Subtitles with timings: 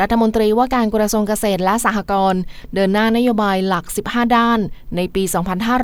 [0.00, 2.40] รัฐมนตรีว่าการกระทรวงเกษตรและสหกรณ์
[2.74, 4.60] เดินหน้านโยบายหลัก 15 ด้าน
[4.96, 5.22] ในปี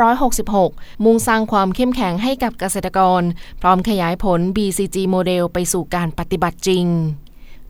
[0.03, 3.23] 2566 มุ่งสร้างความเข้มแข็งให้กับเกษตรกร
[3.61, 6.87] พร้อมขยายผล BCG โมเดลไปสู่การปฏิบัติจริง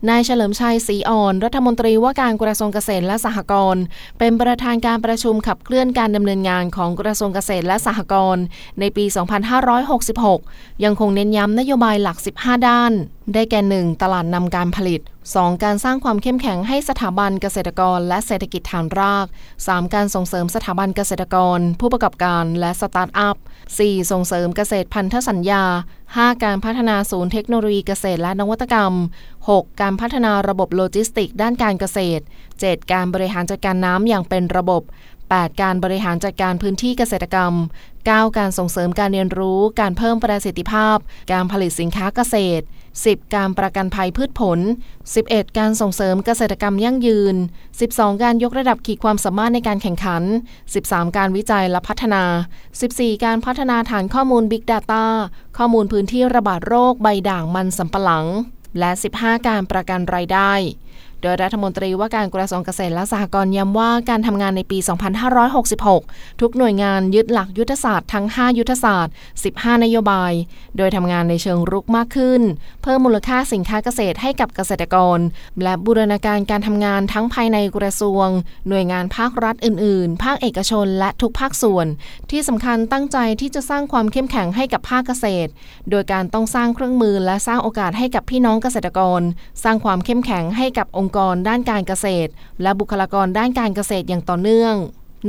[0.09, 3.83] นายเฉลิมชัยศรีอ่อน รัฐมนตรีว่าการกระทรวงเกษตรและสหกรณ์
[4.19, 8.43] เป็นประธานการประชุมขับเคลื่อนการดำเนินงานของกระทรวงเกษตรและสหกรณ์
[8.79, 9.05] ในปี
[10.29, 12.93] 2566 ยังคงเน้นย้ำนโยบายหลัก 15 ด้าน
[13.33, 14.01] ได้แก่ 1.
[14.01, 15.63] ตลาดนำการผลิต 2.
[15.63, 19.25] การสร้างความเข้มแข็งให้สถาบันเกษตรกร และเศรษฐกิจฐานราก
[19.59, 19.93] 3.
[19.93, 23.35] การส่งเสริมสถาบันเกษตรกร ผู้ประกอบการและสตาร์ทอัพ
[23.77, 24.11] 4.
[24.11, 25.63] ส่งเสริมเกษตรพันธสัญญา
[26.03, 26.43] 5.
[26.43, 28.93] การพัฒนาศูนย์เทคโนโลยีเกษตรและนวัตกรรม
[29.39, 29.63] 6.
[29.81, 32.23] การพัฒนาระบบโลจิสติกส์ ด้านการเกษตร
[32.57, 32.91] 7.
[32.93, 34.83] การบริหารจัดการน้ำอย่างเป็นระบบ
[35.21, 35.61] 8.
[35.61, 37.53] การบริหารจัดการพื้นที่เกษตรกรรม
[37.95, 38.37] 9.
[38.37, 40.97] การส่งเสริมการเรียนรู้ การเพิ่มประสิทธิภาพ
[41.31, 42.65] การผลิตสินค้าเกษตร
[43.03, 43.35] 10.
[43.35, 44.59] การประกันภัยพืชผล
[45.07, 45.57] 11.
[45.57, 47.35] การส่งเสริมเกษตรกรรมยั่งยืน
[47.79, 48.23] 12.
[48.23, 50.23] การยกระดับขีดความสามารถในการแข่งขัน
[50.69, 51.17] 13.
[51.17, 52.23] การวิจัยและพัฒนา
[52.73, 53.25] 14.
[53.25, 55.05] การพัฒนาฐานข้อมูล Big Data
[55.57, 58.25] ข้อมูลพื้นที่ระบาดโรคใบด่างมันสำปะหลัง
[58.79, 60.53] และ 15 การประกันรายได้
[61.25, 64.77] ดยรัฐมนตรีว่าการกระทรวงเกษตรและสหกรณ์ย้ำว่าการทำงานในปี
[65.59, 69.13] 2566 ทุกหน่วยงานยึดหลักยุทธศาสตร์ทั้ง 5 ยุทธศาสตร์
[69.47, 70.33] 15 นโยบาย
[70.77, 72.41] โดยทำงานในเชิงรุกมากขึ้น
[72.83, 75.19] เพิ่มมูลค่าสินค้าเกษตรให้กับเกษตรกร
[75.63, 78.27] และบูรณาการการทำงานทั้งภายในกระทรวง
[78.67, 81.87] หน่วยงานภาครัฐอื่น ๆ ภาคเอกชน และทุกภาคส่วน
[82.31, 85.49] ที่สำคัญตั้งใจที่จะสร้างความเข้มแข็งให้กับภาคเกษตร
[85.89, 89.21] โดยการต้องสร้างเครื่องมือและสร้างโอกาสให้กับพี่น้องเกษตรกร
[89.63, 92.31] สร้างความเข้มแข็งให้กับองค์กรด้านการเกษตร
[92.61, 94.75] และบุคลากรด้านการเกษตรอย่างต่อเนื่อง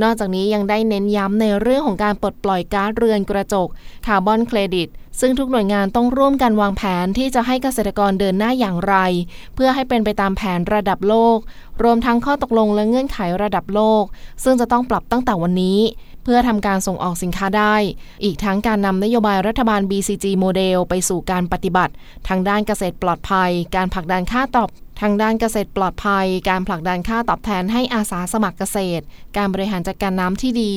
[0.01, 3.67] นอกจากนี้ยังได้เน้นย้ำในเรื่องของการปลดปล่อยก๊าซเรือนกระจก
[4.05, 4.89] คาร์บอนเครดิต
[5.19, 8.95] ซึ่งทุกหน่วยงานต้องร่วมกันวางแผนที่จะให้เกษตรกรเดินหน้าอย่างไร
[9.55, 11.37] เพื่อให้เป็นไปตามแผนระดับโลก
[11.83, 14.03] รวมทั้งข้อตกลงและเงื่อนไขระดับโลก
[14.43, 15.79] ซึ่งจะต้องปรับตั้งแต่วันนี้
[16.23, 17.75] เพื่อทำการส่งออกสินค้าได้
[18.23, 21.93] อีกทั้งการนำนโยบายรัฐบาล BCG โมเดลไปสู่การปฏิบัติ
[22.27, 24.69] ทางด้านเกษตรปลอดภัย การผลักดันค่าตอบ
[25.01, 29.03] ทางด้านเกษตรปลอดภัย การผลักดันค่าตอบแทนให้อาสาสมัครเกษตร
[29.37, 30.73] การบริหารจัดการน้ำที่ดี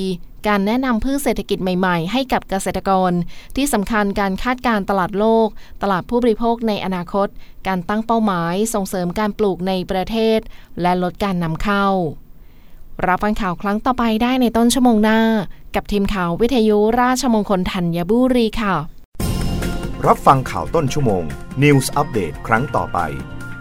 [0.48, 3.12] การแนะนำพืชเศรษฐกิจใหม่ๆ ให้กับเกษตรกร
[3.56, 5.48] ที่สำคัญการคาดการตลาดโลก
[5.82, 7.28] ตลาดผู้บริโภคในอนาคต
[7.66, 10.40] การตั้งเป้าหมาย ส่งเสริมการปลูกในประเทศ
[10.80, 11.86] และลดการนำเข้า
[13.06, 15.20] รับฟังข่าวครั้งต่อไปได้ในต้นชั่วโมงหน้า
[15.74, 18.74] กับทีมข่าววิทยุราชมงคลธัญบุรีค่ะ
[20.06, 21.24] รับฟังข่าวต้นชั่วโมง
[21.62, 23.00] News อัปเดตครั้งต่อไป